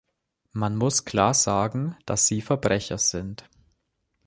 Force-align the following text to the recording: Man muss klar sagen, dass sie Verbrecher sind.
Man 0.51 0.77
muss 0.77 1.05
klar 1.05 1.35
sagen, 1.35 1.95
dass 2.07 2.25
sie 2.25 2.41
Verbrecher 2.41 2.97
sind. 2.97 3.47